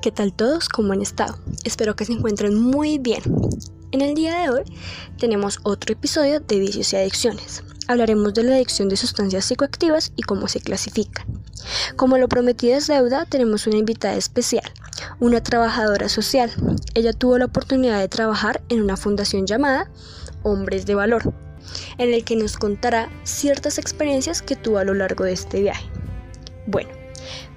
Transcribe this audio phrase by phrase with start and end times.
[0.00, 0.68] ¿Qué tal todos?
[0.68, 1.36] ¿Cómo han estado?
[1.64, 3.20] Espero que se encuentren muy bien.
[3.90, 4.62] En el día de hoy
[5.18, 7.64] tenemos otro episodio de vicios y adicciones.
[7.88, 11.26] Hablaremos de la adicción de sustancias psicoactivas y cómo se clasifican.
[11.96, 14.70] Como lo prometido es deuda, tenemos una invitada especial,
[15.18, 16.52] una trabajadora social.
[16.94, 19.90] Ella tuvo la oportunidad de trabajar en una fundación llamada
[20.44, 21.34] Hombres de Valor,
[21.98, 25.90] en el que nos contará ciertas experiencias que tuvo a lo largo de este viaje.
[26.68, 26.90] Bueno,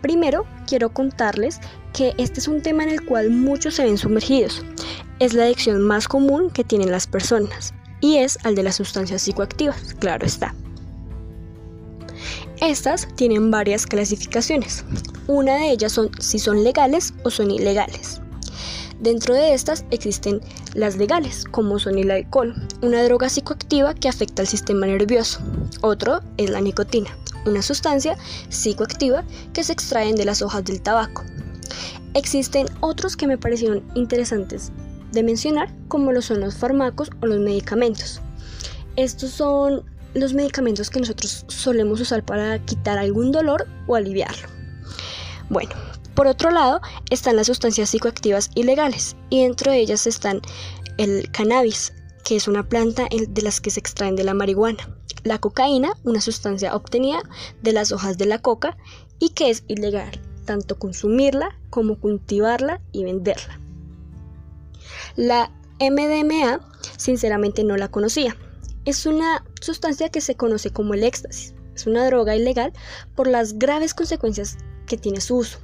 [0.00, 1.60] primero quiero contarles
[1.92, 4.64] que este es un tema en el cual muchos se ven sumergidos.
[5.18, 9.22] Es la adicción más común que tienen las personas y es al de las sustancias
[9.22, 10.54] psicoactivas, claro está.
[12.60, 14.84] Estas tienen varias clasificaciones.
[15.26, 18.20] Una de ellas son si son legales o son ilegales.
[19.00, 20.42] Dentro de estas existen
[20.74, 25.40] las legales, como son el alcohol, una droga psicoactiva que afecta al sistema nervioso.
[25.80, 28.18] Otro es la nicotina, una sustancia
[28.50, 31.24] psicoactiva que se extraen de las hojas del tabaco.
[32.14, 34.72] Existen otros que me parecieron interesantes
[35.12, 38.20] de mencionar, como lo son los fármacos o los medicamentos.
[38.96, 44.48] Estos son los medicamentos que nosotros solemos usar para quitar algún dolor o aliviarlo.
[45.50, 45.70] Bueno,
[46.14, 50.40] por otro lado están las sustancias psicoactivas ilegales y dentro de ellas están
[50.98, 51.92] el cannabis,
[52.24, 56.20] que es una planta de las que se extraen de la marihuana, la cocaína, una
[56.20, 57.22] sustancia obtenida
[57.62, 58.76] de las hojas de la coca
[59.20, 60.20] y que es ilegal
[60.50, 63.60] tanto consumirla como cultivarla y venderla.
[65.14, 66.58] La MDMA
[66.96, 68.36] sinceramente no la conocía.
[68.84, 71.54] Es una sustancia que se conoce como el éxtasis.
[71.76, 72.72] Es una droga ilegal
[73.14, 75.60] por las graves consecuencias que tiene su uso.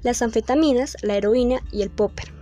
[0.00, 2.32] Las anfetaminas, la heroína y el popper.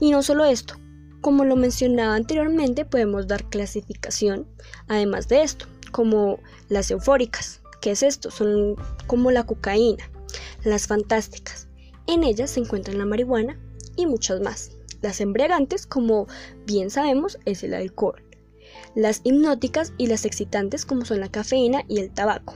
[0.00, 0.74] Y no solo esto,
[1.20, 4.44] como lo mencionaba anteriormente, podemos dar clasificación,
[4.88, 7.60] además de esto, como las eufóricas.
[7.80, 8.32] ¿Qué es esto?
[8.32, 8.74] Son
[9.06, 10.10] como la cocaína,
[10.64, 11.68] las fantásticas.
[12.06, 13.58] En ellas se encuentran la marihuana
[13.96, 14.70] y muchas más.
[15.02, 16.26] Las embriagantes, como
[16.66, 18.22] bien sabemos, es el alcohol.
[18.94, 22.54] Las hipnóticas y las excitantes, como son la cafeína y el tabaco.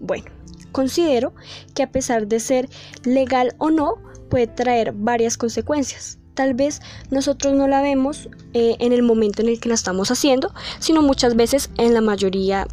[0.00, 0.26] Bueno,
[0.72, 1.34] considero
[1.74, 2.68] que a pesar de ser
[3.04, 3.94] legal o no,
[4.28, 6.18] puede traer varias consecuencias.
[6.34, 10.10] Tal vez nosotros no la vemos eh, en el momento en el que la estamos
[10.10, 12.66] haciendo, sino muchas veces en la mayoría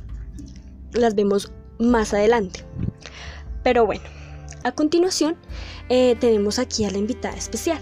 [0.94, 2.66] las vemos más adelante.
[3.64, 4.04] Pero bueno,
[4.64, 5.36] a continuación
[5.90, 7.80] eh, tenemos aquí a la invitada especial.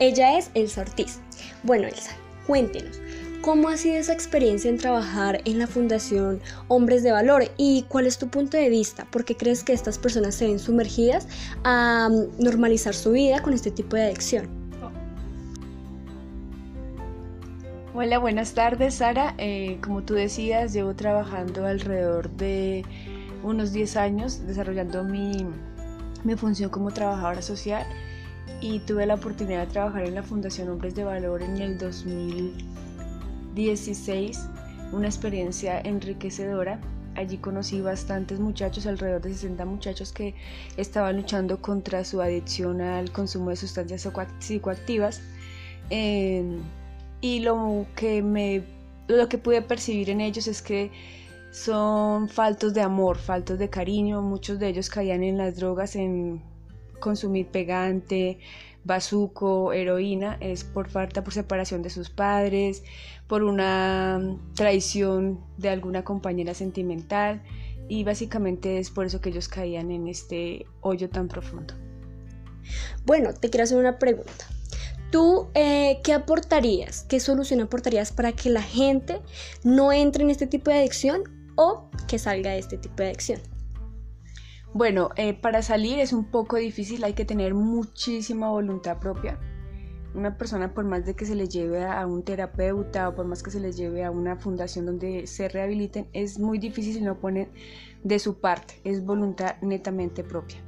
[0.00, 1.20] Ella es Elsa Ortiz.
[1.62, 2.16] Bueno, Elsa,
[2.46, 3.00] cuéntenos,
[3.42, 8.06] ¿cómo ha sido esa experiencia en trabajar en la Fundación Hombres de Valor y cuál
[8.06, 9.06] es tu punto de vista?
[9.10, 11.28] ¿Por qué crees que estas personas se ven sumergidas
[11.62, 14.64] a mm, normalizar su vida con este tipo de adicción?
[17.96, 19.36] Hola, buenas tardes, Sara.
[19.38, 22.84] Eh, como tú decías, llevo trabajando alrededor de
[23.44, 25.46] unos 10 años desarrollando mi,
[26.24, 27.86] mi función como trabajadora social
[28.60, 34.46] y tuve la oportunidad de trabajar en la Fundación Hombres de Valor en el 2016,
[34.92, 36.78] una experiencia enriquecedora.
[37.14, 40.34] Allí conocí bastantes muchachos, alrededor de 60 muchachos que
[40.76, 44.08] estaban luchando contra su adicción al consumo de sustancias
[44.40, 45.22] psicoactivas.
[45.90, 46.58] Eh,
[47.20, 48.64] y lo que, me,
[49.06, 50.90] lo que pude percibir en ellos es que
[51.54, 54.22] son faltos de amor, faltos de cariño.
[54.22, 56.42] Muchos de ellos caían en las drogas, en
[56.98, 58.40] consumir pegante,
[58.82, 62.82] bazuco, heroína, es por falta, por separación de sus padres,
[63.28, 67.40] por una traición de alguna compañera sentimental
[67.88, 71.74] y básicamente es por eso que ellos caían en este hoyo tan profundo.
[73.06, 74.46] Bueno, te quiero hacer una pregunta.
[75.12, 77.04] ¿Tú eh, qué aportarías?
[77.04, 79.20] ¿Qué solución aportarías para que la gente
[79.62, 83.40] no entre en este tipo de adicción o que salga de este tipo de adicción?
[84.72, 89.38] Bueno, eh, para salir es un poco difícil, hay que tener muchísima voluntad propia.
[90.14, 93.42] Una persona por más de que se le lleve a un terapeuta o por más
[93.42, 97.20] que se les lleve a una fundación donde se rehabiliten, es muy difícil si no
[97.20, 97.50] ponen
[98.02, 100.58] de su parte, es voluntad netamente propia.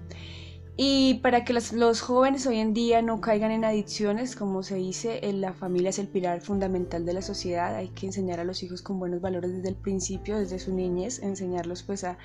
[0.78, 5.20] Y para que los, jóvenes hoy en día no caigan en adicciones, como se dice,
[5.32, 7.74] la familia es el pilar fundamental de la sociedad.
[7.74, 11.22] Hay que enseñar a los hijos con buenos valores desde el principio, desde su niñez,
[11.22, 12.18] enseñarlos pues a,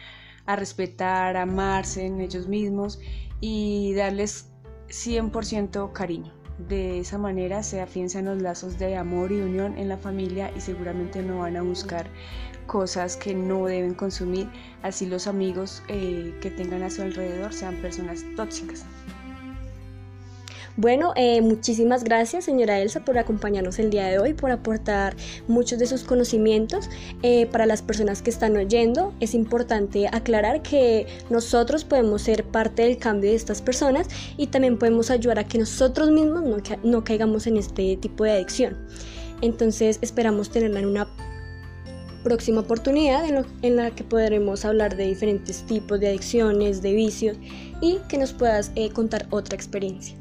[0.45, 2.99] a respetar, a amarse en ellos mismos
[3.39, 4.49] y darles
[4.89, 6.40] 100% cariño.
[6.67, 10.61] De esa manera se afianzan los lazos de amor y unión en la familia y
[10.61, 12.07] seguramente no van a buscar
[12.67, 14.47] cosas que no deben consumir,
[14.83, 18.85] así los amigos eh, que tengan a su alrededor sean personas tóxicas.
[20.77, 25.15] Bueno, eh, muchísimas gracias señora Elsa por acompañarnos el día de hoy, por aportar
[25.47, 26.89] muchos de sus conocimientos.
[27.23, 32.83] Eh, para las personas que están oyendo, es importante aclarar que nosotros podemos ser parte
[32.83, 34.07] del cambio de estas personas
[34.37, 38.31] y también podemos ayudar a que nosotros mismos no, no caigamos en este tipo de
[38.31, 38.77] adicción.
[39.41, 41.07] Entonces esperamos tenerla en una
[42.23, 47.37] próxima oportunidad en, la que podremos hablar de diferentes tipos de adicciones, de vicios
[47.81, 50.15] y que nos puedas eh, contar otra experiencia.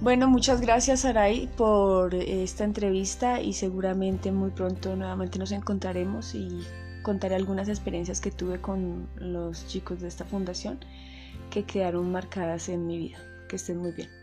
[0.00, 6.64] Bueno, muchas gracias Saray por esta entrevista y seguramente muy pronto nuevamente nos encontraremos y
[7.02, 10.78] contaré algunas experiencias que tuve con los chicos de esta fundación
[11.50, 13.18] que quedaron marcadas en mi vida.
[13.46, 14.19] Que estén muy bien.